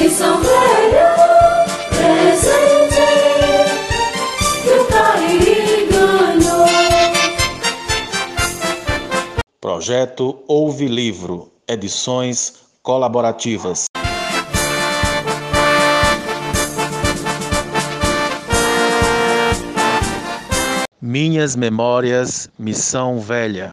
[0.00, 1.14] missão velha,
[1.90, 3.04] presente
[4.62, 4.84] que o
[5.90, 6.66] ganhou.
[9.60, 13.86] Projeto Ouve Livro, edições colaborativas.
[21.00, 23.70] Minhas Memórias, Missão Velha.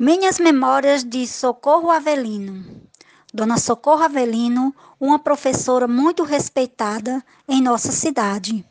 [0.00, 2.64] Minhas Memórias de Socorro Avelino.
[3.34, 8.64] Dona Socorro Avelino, uma professora muito respeitada em nossa cidade.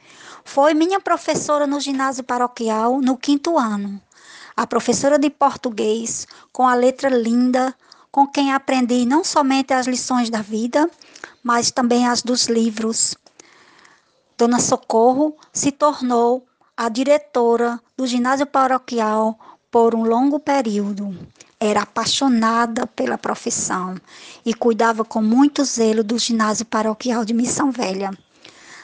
[0.45, 4.01] Foi minha professora no ginásio paroquial no quinto ano.
[4.55, 7.75] A professora de português, com a letra linda,
[8.09, 10.89] com quem aprendi não somente as lições da vida,
[11.43, 13.17] mas também as dos livros.
[14.37, 16.47] Dona Socorro se tornou
[16.77, 19.37] a diretora do ginásio paroquial
[19.71, 21.15] por um longo período.
[21.59, 23.95] Era apaixonada pela profissão
[24.45, 28.11] e cuidava com muito zelo do ginásio paroquial de Missão Velha.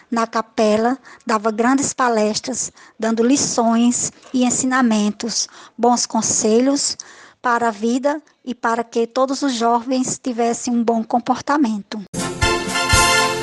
[0.09, 6.95] Na capela, dava grandes palestras, dando lições e ensinamentos, bons conselhos
[7.41, 12.01] para a vida e para que todos os jovens tivessem um bom comportamento.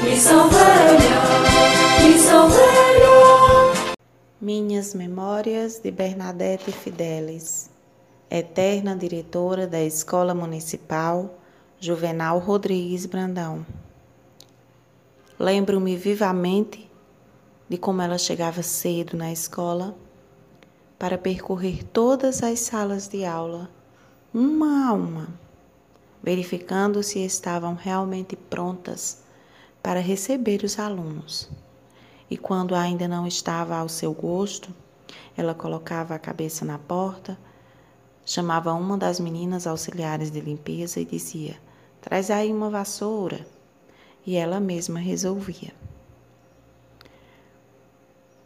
[0.03, 2.30] Missão Velha, Missão.
[4.53, 7.71] Minhas Memórias de Bernadette Fidelis,
[8.29, 11.39] eterna diretora da Escola Municipal
[11.79, 13.65] Juvenal Rodrigues Brandão.
[15.39, 16.91] Lembro-me vivamente
[17.69, 19.95] de como ela chegava cedo na escola
[20.99, 23.71] para percorrer todas as salas de aula
[24.35, 25.29] uma a uma,
[26.21, 29.23] verificando se estavam realmente prontas
[29.81, 31.49] para receber os alunos.
[32.31, 34.73] E quando ainda não estava ao seu gosto,
[35.37, 37.37] ela colocava a cabeça na porta,
[38.25, 41.61] chamava uma das meninas auxiliares de limpeza e dizia:
[42.01, 43.45] Traz aí uma vassoura.
[44.25, 45.73] E ela mesma resolvia.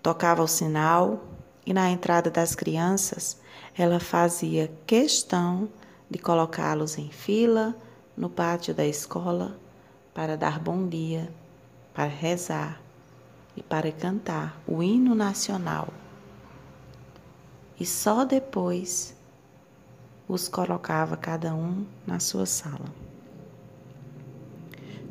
[0.02, 1.24] Tocava o sinal
[1.66, 3.40] e na entrada das crianças
[3.76, 5.68] ela fazia questão
[6.08, 7.74] de colocá-los em fila
[8.16, 9.58] no pátio da escola
[10.14, 11.28] para dar bom dia,
[11.92, 12.83] para rezar
[13.56, 15.88] e para cantar o hino nacional.
[17.78, 19.14] E só depois
[20.28, 22.86] os colocava cada um na sua sala.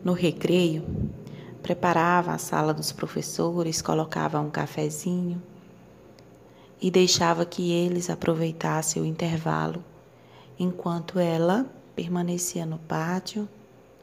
[0.03, 0.85] No recreio,
[1.61, 5.41] preparava a sala dos professores, colocava um cafezinho
[6.81, 9.83] e deixava que eles aproveitassem o intervalo,
[10.59, 11.65] enquanto ela
[11.95, 13.47] permanecia no pátio,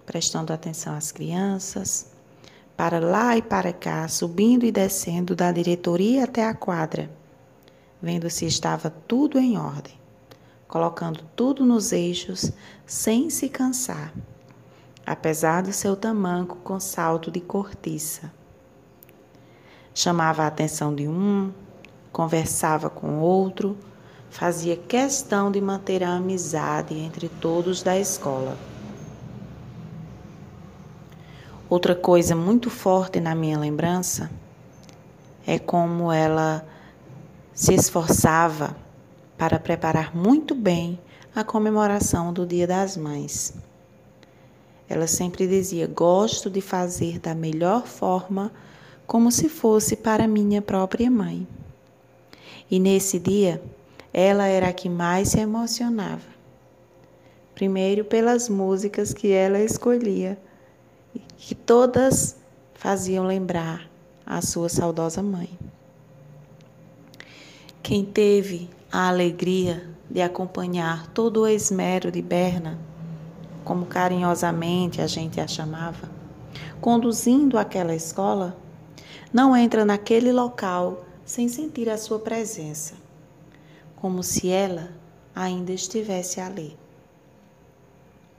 [0.07, 2.11] prestando atenção às crianças,
[2.81, 7.11] para lá e para cá, subindo e descendo da diretoria até a quadra,
[8.01, 9.93] vendo se estava tudo em ordem,
[10.67, 12.51] colocando tudo nos eixos
[12.87, 14.15] sem se cansar,
[15.05, 18.33] apesar do seu tamanco com salto de cortiça.
[19.93, 21.53] Chamava a atenção de um,
[22.11, 23.77] conversava com outro,
[24.31, 28.57] fazia questão de manter a amizade entre todos da escola.
[31.71, 34.29] Outra coisa muito forte na minha lembrança
[35.47, 36.67] é como ela
[37.55, 38.77] se esforçava
[39.39, 40.99] para preparar muito bem
[41.33, 43.55] a comemoração do Dia das Mães.
[44.89, 48.51] Ela sempre dizia: Gosto de fazer da melhor forma,
[49.07, 51.47] como se fosse para minha própria mãe.
[52.69, 53.63] E nesse dia,
[54.13, 56.29] ela era a que mais se emocionava.
[57.55, 60.37] Primeiro, pelas músicas que ela escolhia,
[61.41, 62.37] que todas
[62.75, 63.91] faziam lembrar
[64.27, 65.49] a sua saudosa mãe.
[67.83, 72.78] Quem teve a alegria de acompanhar todo o esmero de Berna,
[73.65, 76.11] como carinhosamente a gente a chamava,
[76.78, 78.55] conduzindo aquela escola,
[79.33, 82.95] não entra naquele local sem sentir a sua presença,
[83.97, 84.92] como se ela
[85.34, 86.77] ainda estivesse ali.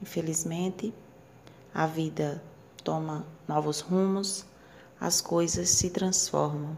[0.01, 0.93] Infelizmente,
[1.73, 2.43] a vida
[2.83, 4.45] toma novos rumos,
[4.99, 6.77] as coisas se transformam.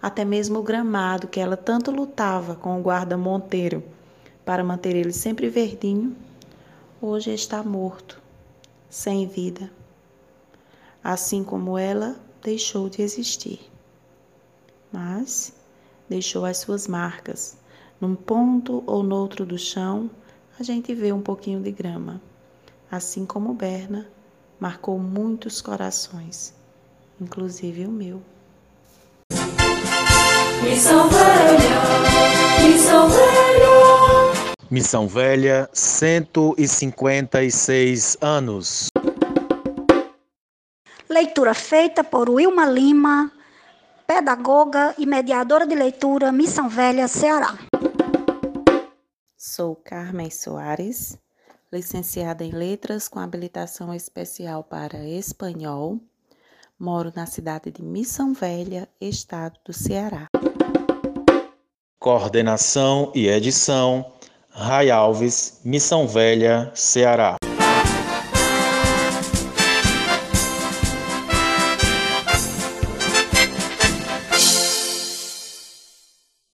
[0.00, 3.82] Até mesmo o gramado que ela tanto lutava com o guarda Monteiro
[4.44, 6.16] para manter ele sempre verdinho,
[7.00, 8.20] hoje está morto,
[8.88, 9.70] sem vida.
[11.02, 13.74] Assim como ela deixou de existir
[14.94, 15.52] mas
[16.08, 17.56] deixou as suas marcas.
[18.00, 20.08] Num ponto ou noutro do chão,
[20.56, 22.22] a gente vê um pouquinho de grama.
[22.88, 24.06] Assim como Berna
[24.64, 26.54] marcou muitos corações,
[27.20, 28.22] inclusive o meu.
[30.62, 31.82] Missão Velha,
[34.70, 38.86] Missão Velha, 156 anos.
[41.10, 43.30] Leitura feita por Wilma Lima,
[44.06, 47.58] pedagoga e mediadora de leitura, Missão Velha, Ceará.
[49.36, 51.18] Sou Carmen Soares,
[51.74, 55.98] licenciada em Letras com habilitação especial para espanhol.
[56.78, 60.28] Moro na cidade de Missão Velha, estado do Ceará.
[61.98, 64.12] Coordenação e edição:
[64.50, 67.36] Ray Alves, Missão Velha, Ceará.